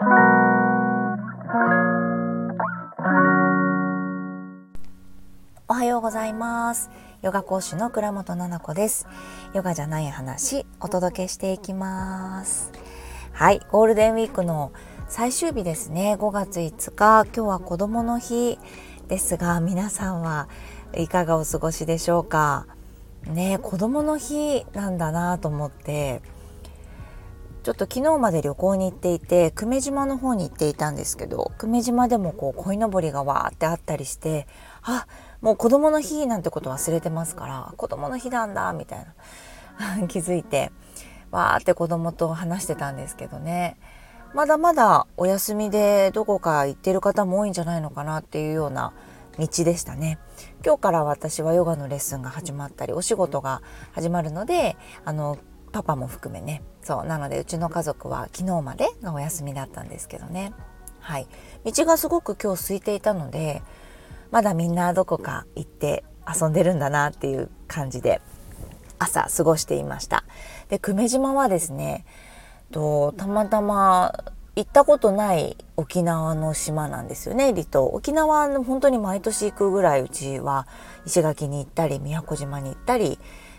[0.00, 0.04] お
[5.74, 6.88] はようございます。
[7.20, 9.08] ヨガ講師の倉本々子です。
[9.54, 12.70] ヨガじゃない話お届けしていきます。
[13.32, 14.70] はいゴールデンウィークの
[15.08, 16.16] 最終日ですね。
[16.16, 17.24] 5月5日。
[17.24, 18.56] 今日は子供の日
[19.08, 20.48] ですが皆さんは
[20.94, 22.68] いかがお過ごしでしょうか。
[23.26, 26.22] ね子供の日なんだなと思って
[27.68, 34.46] ちょっと昨日まで旅行に行っていて久米島の方に行っていたんですけど久米島でもこう鯉のぼりがわーってあったりして
[34.80, 35.06] あ
[35.42, 39.06] もう子供の日なんてこと忘れてますから子供の日なんだみたい
[40.00, 40.72] な 気づいて
[41.30, 43.76] わーって子供と話してたんですけどね。
[44.32, 48.94] まだまだお休みでどこか行ってる方も多いんじゃないのかなっていうような
[49.38, 50.18] 道でしたね。
[50.64, 53.60] 今日から私はヨガのレッスンが始まったりお仕事が
[53.92, 55.36] 始まるのであの
[55.68, 56.62] パパも含めね。
[56.82, 60.52] そうなのでうちの家族は昨日までがお休みだったんですけどね。
[61.00, 61.26] はい。
[61.64, 63.62] 道がすごく今日空いていたので
[64.30, 68.20] まだみんなどこか行って遊んでるんだなっていう感じで
[68.98, 70.24] 朝過ごしていました。
[70.68, 72.04] で久米島はですね
[72.70, 74.24] とたまたま
[74.56, 77.86] 行ったことない沖縄の島なんですよね離島。
[77.86, 80.66] 沖縄の本当に毎年行くぐらいうちは
[81.06, 83.18] 石垣に行ったり宮古島に行ったり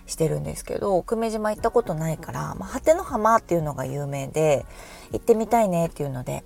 [0.10, 4.66] してるんですけど久米島行ったことないから、まあ、果ての浜っていうのが有名で
[5.12, 6.44] 行ってみたいねっていうので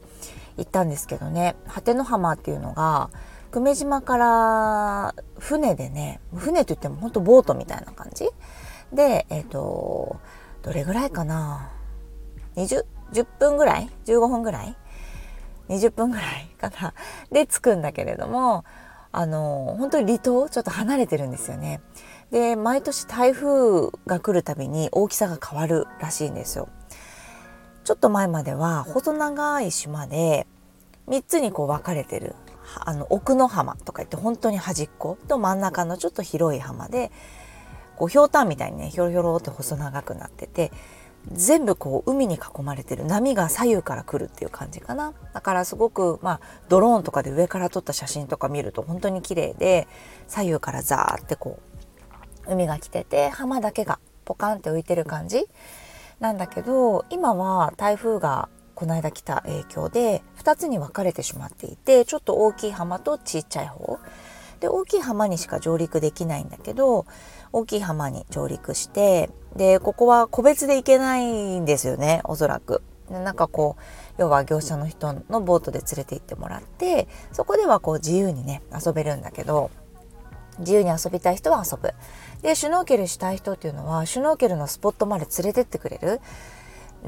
[0.57, 1.55] 行ったんですけどね。
[1.67, 3.09] 果ての浜っていうのが
[3.51, 8.29] 久米島から船でね船といっても本当ボートみたいな感じ？
[8.91, 10.19] でえっ、ー、と
[10.61, 11.71] どれぐらいかな
[12.55, 14.75] ？20 10分ぐらい？15分ぐらい
[15.69, 16.93] ？20分ぐらいかな？
[17.31, 18.65] で着くんだけれども
[19.11, 20.49] あの本当に離島？
[20.49, 21.81] ちょっと離れてるんですよね。
[22.33, 26.67] で毎年台風が来るたびに大きさが変わるらしいんですよ。
[27.83, 30.47] ちょっと前までは細長い島で
[31.07, 32.33] 3つにこう分かれてる
[32.79, 37.11] あの奥の浜とか言って本当に端っこと真ん中のちょっと広い浜で
[37.97, 40.71] こうひょうたんみたいにねひょろひょろって細長くなってて
[41.31, 49.87] 全部こう海に囲まれてる波が左右から来るっていう感じかなだからすごくまあドローンとかで上から撮った写真とか見ると本当に綺麗で
[50.27, 51.72] 左右からザーってこう
[52.47, 55.45] 海が来てて浜だけがポカンって浮いてる感じ
[56.19, 63.99] なんだけど今は台風がこの間来た影響で2つに分かれてしまっていてちょっと大きい浜とちっちゃい方
[64.59, 67.05] で大きい浜にしか上陸できないんだけど
[67.51, 72.81] 大きい浜に上陸してでここは個別で行けないんですよねおそらく。
[73.09, 73.81] なんかこう
[74.17, 79.69] 要は業者の人のボートで連れて行ってもらってそこではこう自由にね遊べるんだけど
[80.59, 81.93] 自由に遊びたい人は遊ぶ。
[82.43, 86.15] でシュノーケルしたい人っていうのはシュノーケルのスポットまで連れてってくれる。
[86.15, 86.19] ん。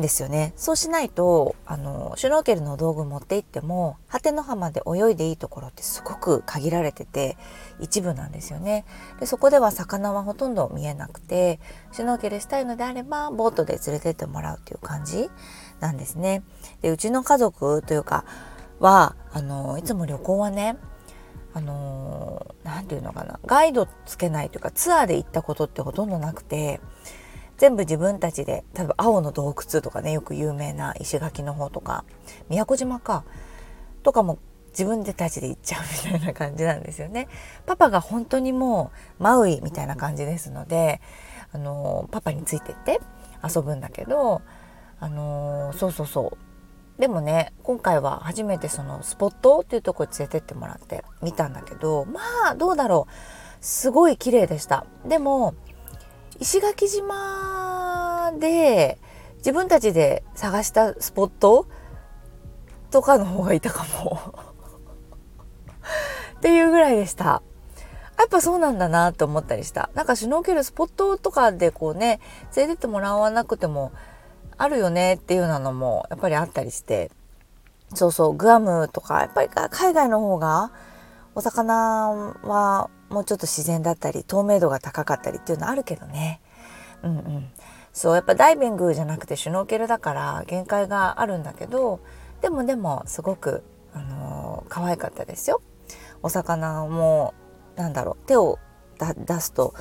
[0.01, 0.53] ですよね。
[0.57, 7.37] そうしないとあのシュノーケルの道具持って行っても果ての浜で泳いでいいところってすごく限られてて
[7.79, 8.85] 一部なんですよね。
[9.19, 11.59] でそこでは魚はほとんど見えなくて
[11.91, 15.29] シュノーケルしたいのであればボートで連れてってもらうっていう感じ
[15.79, 16.43] なんですね。
[16.81, 18.25] でうちの家族というか
[18.79, 20.77] はあのいつも旅行はね
[21.55, 26.81] あの何て言うのかなガイドつけないというかツアーで行ったことってほとんどなくて
[27.57, 32.03] 全部自分たちで多分青の洞窟とかねよく有名な石垣の方とか
[32.49, 33.23] 宮古島か
[34.03, 34.37] とかも
[34.71, 37.29] 自分でたちで行っちゃうみたいな感じなんですよね。
[37.65, 40.99] パパが本当にもうマウイみたいな感じですので
[41.53, 42.99] あのパパについてって
[43.41, 44.41] 遊ぶんだけど
[44.99, 46.44] あのそうそうそう
[46.99, 55.55] でもね今回は初めてそのスポットっていうとこに連れてってもらって見たんだけどまあどうだろうすごい綺麗でしたでも
[56.39, 58.97] 石垣島で
[59.37, 61.67] 自分たちで探したスポット
[62.91, 64.35] とかの方がいたかも
[66.37, 67.41] っていうぐらいでした。
[68.17, 69.89] やっぱそうなんだなと思ったりした。
[69.93, 72.21] なんかシュノーケルスポットとかでこうね、
[72.55, 73.91] 連れてってもらわなくても
[74.57, 77.11] あるよねっていうようなのもやっぱりあったりして。
[77.93, 80.71] そうそう、グアムとか、やっぱり海外の方が
[81.35, 86.39] お魚はもうちょっと自然だったり透明度が高かったりっていうのあるけどね
[87.03, 87.47] うんうん
[87.91, 91.99] そうやっぱダイビングじゃなくてシュノーケルだから限界があるんだけど
[92.41, 93.63] でもでもすごく
[93.93, 95.61] あのー、可愛かったですよ
[96.23, 97.33] お魚も
[97.75, 98.59] なんだろう手を
[98.99, 99.73] 出すと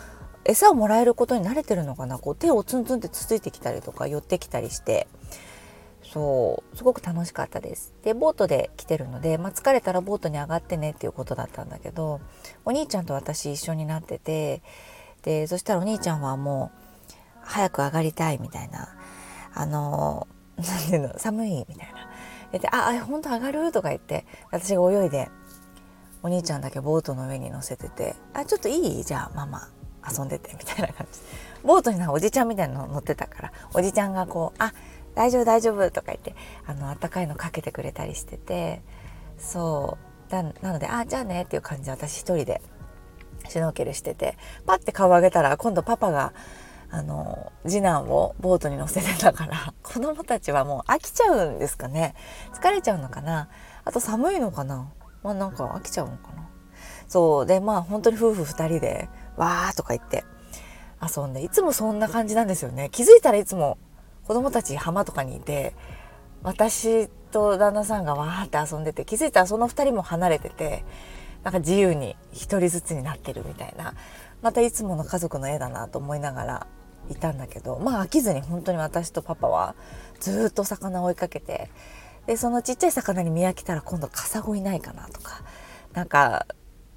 [0.45, 2.19] 餌をもらえることに慣れてるのかな？
[2.19, 5.09] こう手をツンツンってつついてきたりとか寄ってきたりして。
[6.03, 7.93] そうすごく楽しかったです。
[8.05, 12.21] でボートで来てるので、まあ、疲れたらボートに上がってねっていうことだったんだけど
[12.65, 14.63] お兄ちゃんと私一緒になってて
[15.23, 16.71] でそしたらお兄ちゃんはも
[17.09, 18.95] う早く上がりたいみたいな。
[19.55, 21.19] あの何ていうの？
[21.19, 21.93] 寒いみたい
[22.53, 22.59] な。
[22.61, 25.31] で「ああ本当上がる?」とか言って私が泳いで
[26.23, 29.03] お兄ちゃんだけボートの上に乗せてて「あちょっといい？
[29.03, 29.69] じゃあママ。
[30.11, 31.21] 遊んでて」みたいな感じ。
[31.63, 34.73] ボートになおじちゃんみたいなの乗ってたからおじちゃんがこう「あ
[35.15, 36.35] 大丈夫大丈夫」とか言って
[36.67, 38.83] あの温かいのかけてくれたりしてて
[39.39, 40.15] そう。
[40.31, 42.61] だなので「あじゃあね」っていう感じで私一人で
[43.49, 44.37] シュノーケルしてて
[44.67, 46.33] パッて顔上げたら今度パパが
[46.91, 52.15] あの次男をボートに乗せてたから子供たちはもう飽きちゃうんですかね。
[52.55, 53.49] 疲れちゃうのかな。
[53.85, 54.89] あと寒いのかな。
[55.23, 56.49] まあなんか飽きちゃうのかな。
[57.09, 57.47] そう。
[57.47, 60.25] でまあ本当に夫婦2人でわーとか言って
[61.03, 61.43] 遊んで。
[61.43, 62.89] いつもそんな感じなんですよね。
[62.93, 63.79] 気づいたらいつも
[64.27, 65.75] 子供たち浜とかにいて
[66.43, 70.85] 私と旦那さんがわーって遊んでて気づいたらその2人も離れてて
[71.43, 73.95] なんか自由に1人ずつになってるみたいな。
[74.45, 76.67] またいつもの家族の絵だなと思いながら
[77.11, 79.75] いたんだけどまあ飽きずに本当に私とパパは
[80.21, 81.71] ずっと魚を追いかけて
[82.27, 85.43] でそのちっちゃい魚に見飽きたら今度カサゴいないかなとか
[85.95, 86.47] なんか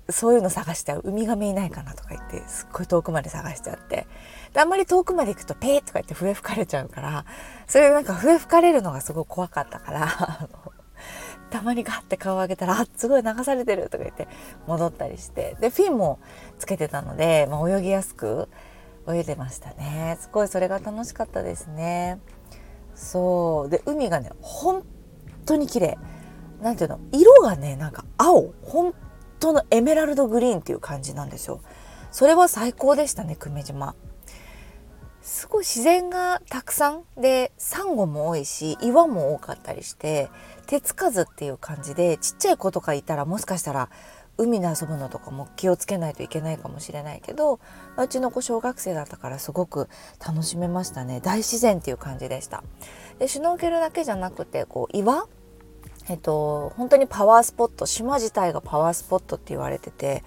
[0.09, 1.01] そういうの探しちゃう。
[1.03, 4.07] ウミガメいないかなとか言ってすっごい遠くまで探しちゃって。
[4.53, 7.25] であんまり遠くまで行くとペーとか言って笛吹かれちゃうから
[7.67, 10.49] それなんか笛吹かれるのがすごい怖かったから
[11.51, 14.27] たまにガッて顔上げたら「あすごい流されてる」とか言って
[14.65, 15.55] 戻ったりして。
[15.59, 16.19] でフィンも
[16.59, 18.49] つけてたので、まあ、泳ぎやすく
[19.07, 20.17] 泳いでましたね。
[20.19, 22.19] すごいそれが楽しかったですね。
[22.95, 23.69] そう。
[23.69, 24.83] で海がね本
[25.45, 25.97] 当に綺麗。
[26.61, 26.99] なんていうの？
[27.11, 28.53] 色がねなんか青。
[28.63, 28.93] 本
[29.39, 31.61] 当のエメラルドグリーンっていう感じなんですよ。
[32.11, 33.95] それは最高でしたね久米島。
[35.21, 40.29] すごい自然がたくさんでサンゴも多いし岩も多かったりして
[40.67, 43.89] 手つかずっていう感じでちっちゃい子とかいたらもしかしたら
[44.37, 47.59] 海で遊ぶのとかも気をつけないといけないかもしれないけど
[47.97, 49.89] うちの子小学生だったからすごく
[50.25, 51.19] 楽しめましたね。
[51.19, 52.63] 大自然っていう感じでした。
[53.19, 55.27] でシュノーケルだけじゃなくてこう岩
[56.09, 60.23] えっと本当にパワースポット島自体がパワースポットって言われてて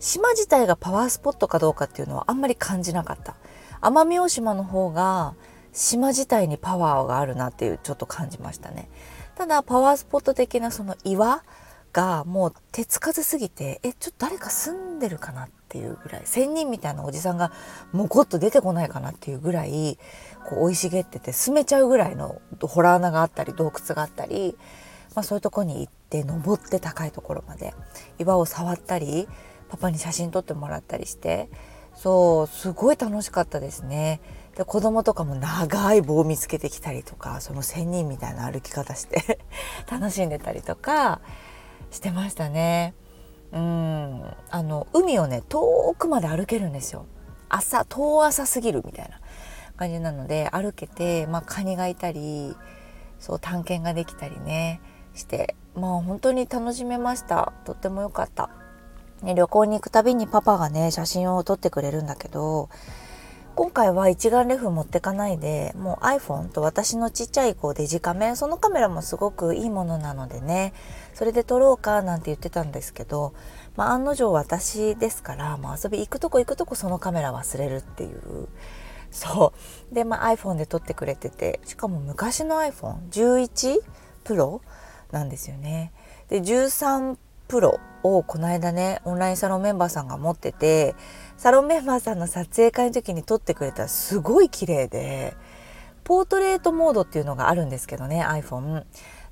[0.00, 3.36] 島自体がパワースポットかどうかっていうのはあんまり感じなかった。
[3.80, 5.34] 奄美大島の方が
[5.72, 8.88] 島自体にパワーがあるなっていうちょっと感じましたね。
[9.34, 11.42] ただパワースポット的なその岩
[11.92, 17.52] がもう手つかずすぎてえちょっと誰か住んでるかなっていうぐらい仙人みたいなおじさんが
[17.92, 19.98] もこっと出てこないかなっていうぐらい
[20.48, 24.56] こう生い茂ってて住めちゃうぐらいのホラー穴があったり洞窟があったり、
[25.14, 27.74] まあ、そういうとこに行って登って高いところまで
[28.18, 29.28] 岩を触ったり
[29.68, 31.48] パパに写真撮ってもらったりして
[31.94, 34.20] そうすごい楽しかったですね。
[34.56, 39.40] で子供とかも長い棒を見つけてきたりとかその仙人みたいな歩き方して
[39.90, 41.20] 楽しんでたりとか
[41.90, 42.94] してましたね。
[43.52, 47.06] うんあの海をね遠くまで歩けるんですよ。
[47.48, 49.20] 朝遠朝すぎるみたいな
[49.76, 52.56] 感じなので歩けて、まあ、カニがいたり
[53.20, 54.80] そう探検ができたりね
[55.14, 57.52] してまあ本当に楽しめました。
[57.64, 58.50] とっても良かった。
[59.22, 62.68] ね、旅行に行くたびにパパがね写真を撮ってくれるんだけど
[63.54, 70.74] 今回は一眼レフ持ってかないでもう iPhone と私のちっちゃいこうデジカメそのカメラもすごくいいものなのでね
[71.14, 73.32] それで撮ろうかなんて言ってたんですけど、
[73.76, 78.48] まあ、案の定私ですから、まあ、遊び行くとこ行くとこそのカメラ忘れるっていう。
[79.12, 79.54] そ
[79.92, 79.94] う。
[79.94, 83.78] で、まあ、iPhone で撮ってくれててしかも昔の iPhone11
[84.24, 84.60] Pro
[85.14, 85.92] なんですよね
[86.28, 87.16] で13
[87.48, 90.94] プロをこの間ねオンラインサロンメンバーさんが持ってて
[91.36, 95.34] サロンメンバーさんの撮影会の時に撮ってくれたらすごい綺麗で
[96.02, 98.84] ポートレートモードっていうのがあるんですけどね iPhone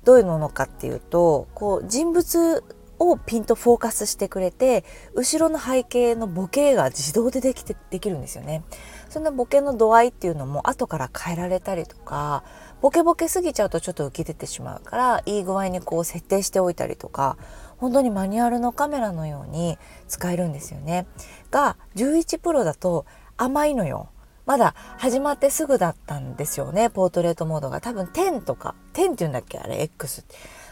[0.03, 2.63] どういうものかっていうとこう人物
[2.99, 8.63] をピンとフォーカスしてくれて後ろの背景のボケが自動でできてできるんですよね。
[9.09, 12.43] そんなボケの度合いっていうのも後から変えられたりとか
[12.83, 17.37] ボケボケすぎちゃうとちょっと浮き出てしまうからいい具合にこう設定しておいたりとか
[17.77, 19.77] 本当にマニュアルのカメラのように
[20.09, 21.07] 使えるんですよね。
[21.49, 23.05] が11プロだと
[23.37, 24.09] 甘いのよ。
[24.45, 30.25] まだ始まってすぐだったんですよねポートレートモードが多分10とか10って言うんだっけあれ X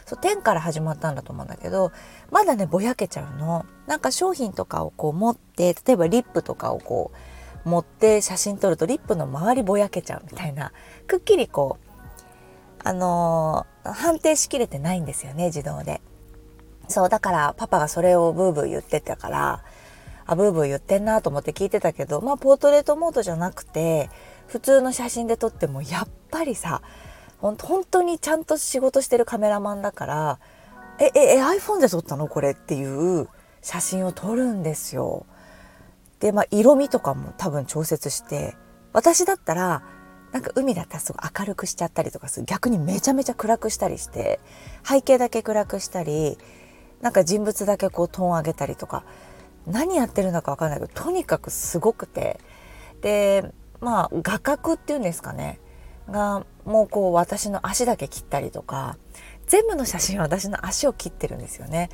[0.04, 1.90] そう10から始まったんだと思うんだけど
[2.30, 7.12] まだねぼやけちゃうのなんか商品とかをこう持って例えばリップとかをこ
[7.64, 10.72] う持って写真撮るとリップの周りぼやけちゃうみたいな
[11.06, 11.81] くっきりこう
[12.84, 16.00] あのー、判定しきれてないんですよね自動で
[16.88, 19.64] そう、だからパパがそれをブーブー言ってたから、
[20.26, 24.10] あ、ブーブー言ってんなと思って聞いてたけど、まあ、ポートレートモードじゃなくて、
[24.46, 26.82] 普通の写真で撮っても、やっぱりさ、
[27.38, 30.38] ほん本当にちゃんと仕事してるカメラマンだから、
[31.00, 33.28] え、え、え、iPhone で撮ったのこれっていう
[33.62, 35.26] 写真を撮るんですよ。
[36.20, 38.54] で、まあ、色味とかも多分調節して、
[38.92, 39.82] 私だったら、
[40.32, 42.46] なんか海だったらすごい明るくしちゃったりとかする。
[42.46, 44.40] 逆にめちゃめちゃ暗くしたりして
[44.84, 46.38] 背景だけ暗くしたり
[47.00, 49.04] なんか人物だけこうトーン上げたりとか。
[49.64, 52.40] 何やってるのか分かんないけどとにかくすごくて。
[53.00, 55.60] でまあ画角っていうんですかね。
[56.10, 58.96] がもうこう私の足だけ切ったりとか。
[59.46, 61.90] 全部の写真は私の足を切ってるんですよね。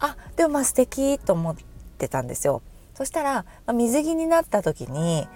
[0.00, 1.56] あでもまあ素敵と思っ
[1.98, 2.62] てたんですよ。
[2.94, 5.26] そしたら、水着になった時に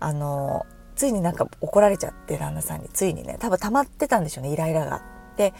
[0.00, 5.02] あのついになんか怒られちゃって旦那さんについにね多分溜まってたんでしょうねイライラが。
[5.36, 5.52] で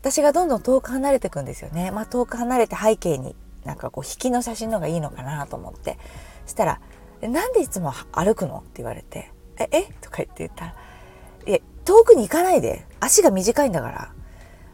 [0.00, 1.90] 私がどんどん遠く離れていくんですよね。
[1.90, 5.98] まあ、遠く離れて背景になんかこう引きの写真の方がいいのかなと思って
[6.46, 6.80] したら
[7.22, 9.82] 「なんでいつも歩くの?」って言われて「ええ？
[10.02, 10.74] とか言って言ったら
[11.48, 14.12] 「いや遠くに行かないで足が短いんだから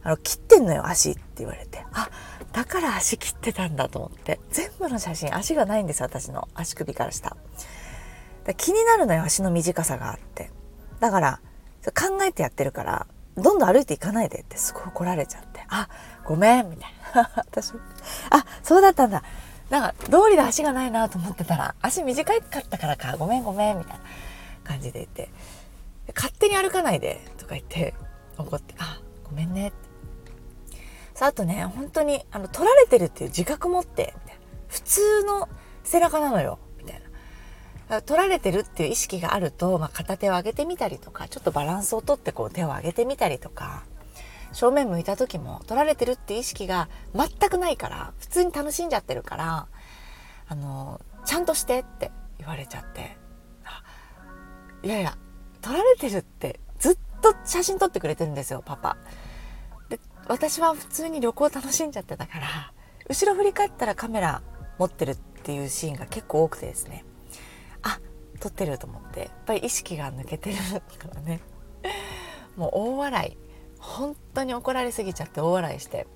[0.03, 2.11] あの切ってんのよ足」って言われてあ
[2.53, 7.37] だから足切ってたんだと思って全部の写真足がないんです私の足首から下。
[8.55, 10.51] 気になるのよ足の短さがあって。
[11.01, 11.41] だから
[11.87, 15.65] 考えてやってるからどんどん歩いていかないでってすごい怒られちゃって。
[15.69, 15.89] あ
[16.25, 17.31] ごめんみたいな。
[17.37, 17.73] 私
[18.31, 19.23] あそうだったんだ。
[19.71, 23.17] なんか道理で足がないなと思ってたら足短かったからか。
[23.17, 24.01] ごめんごめんみたいな
[24.65, 25.31] 感じで言って。
[26.15, 27.95] 勝手に歩かないでとか言って
[28.37, 28.75] 怒って。
[28.79, 29.69] あごめんね。
[29.69, 29.91] って
[31.21, 34.15] さああとね本当にあの取られてるっていう自覚持って
[34.69, 35.51] 普通の
[35.85, 36.59] 背中なのよ。
[38.07, 43.85] 取られてるっていう意識があると、まあ、片手を上げてみたりとかちょっとバランスをとってこう手を上げてみたりとか
[44.53, 49.67] 正面向いた時も取られてるっていう意識が全くないから普通に楽しんじゃってるから
[50.49, 53.17] あのちゃんとしてって言われちゃって
[54.83, 55.17] いやいや
[55.61, 58.97] 撮られてるってずっと写真撮ってくれてるんですよパパ。
[59.91, 62.73] で私は普通に旅行楽しんじゃってたから
[63.09, 64.43] 後ろ振り返ったらカメラ
[64.79, 67.05] 持ってるっていうシーンが結構多くてですね
[67.83, 68.01] あ
[68.41, 69.21] 撮ってると思って。
[69.21, 70.57] やっぱり意識が抜けてる
[70.99, 71.41] からね。
[72.57, 73.39] もう大笑い。
[73.79, 76.07] 本当に怒られすぎちゃって大笑いして。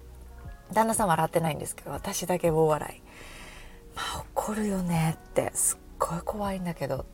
[0.72, 3.02] 旦那さん笑ってないんですけど私だけ大笑い。
[3.96, 5.50] まあ怒るよねって。
[5.54, 7.06] すっごい怖いんだけど。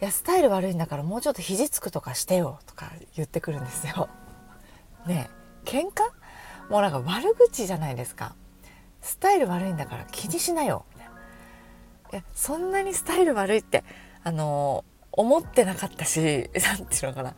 [0.00, 2.58] いやスタイル悪いんだからもうちょっと肘つくとかしてよ。
[2.66, 4.08] とか言ってくるんですよ。
[5.06, 5.30] ね
[5.66, 5.68] え。
[5.68, 6.02] 喧嘩？
[6.70, 8.34] もうなんか悪口じゃないですか。
[9.00, 10.86] スタイル悪いんだから気にしなよ。
[12.14, 13.82] いやそんなにスタイル悪いって
[14.22, 17.34] あの思ってなかったし 何て言うのかな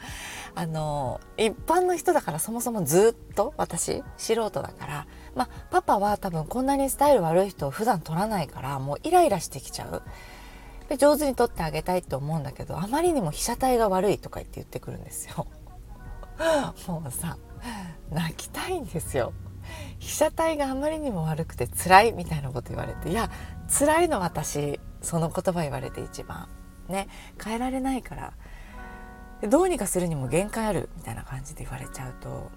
[0.54, 10.02] あの一般の人だからそもそもずっと私素人だからまあパパは多分こんなにスタイル悪い人を普段撮らないからもうイライラしてきちゃう。
[10.90, 15.47] で上手に撮ってあげたいって思うんだけどあまりにも被写体が悪いとか言って言ってくるんですよ。
[16.87, 17.38] もうさ
[18.11, 19.33] 泣きたいんですよ。
[19.99, 23.30] 被写体があまりにも悪くて辛いみたいなこと言われていや
[23.68, 26.49] 辛いの私その言葉言われて一番。
[26.88, 27.08] ね。
[27.42, 28.32] 変えられないから。
[29.49, 32.50] どうにかするにも限界あるみたいな感じで言われちゃうと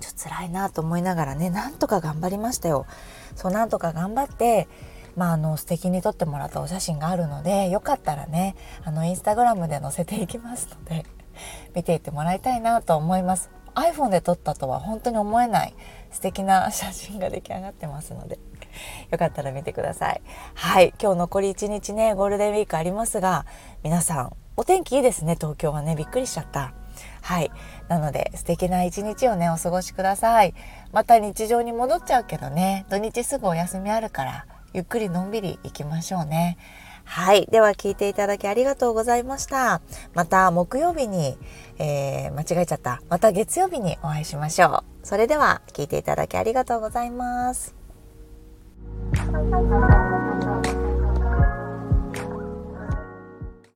[0.00, 2.86] ちょっと辛いなと思いながらねなんとか頑張りましたよ。
[3.36, 4.68] そうなんとか頑張って
[5.16, 11.04] まあ、あの素敵に撮ってもらったお写真があるのでよかったらねあのインスタグラムで載せていきますので
[11.74, 13.50] 見ていってもらいたいなと思います。
[13.74, 15.74] iPhone で撮ったとは本当に思えない
[16.10, 18.38] 素敵な写真が出来上がってますので
[19.10, 20.22] よかったら見てください。
[20.54, 20.94] はい。
[21.00, 23.46] 今日残り1日ね、ゴールデンウィークありますが、
[23.82, 25.96] 皆さん、お天気いいですね、東京はね。
[25.96, 26.74] びっくりしちゃった。
[27.22, 27.50] はい。
[27.88, 30.54] なので、素敵な一日をね、お過ごしください。
[30.92, 36.58] また日常に戻っちゃうけどね、土日すぐお休みあるから、ゆっくりのんびり行きましょうね。
[37.04, 37.46] はい。
[37.50, 39.80] では聞いていただきありがとうございました。
[40.14, 41.36] また木曜日に、
[41.78, 43.02] えー、間違えちゃった。
[43.08, 44.89] また月曜日にお会いしましょう。
[45.02, 47.74] それでは聞いていただきありがとうございます。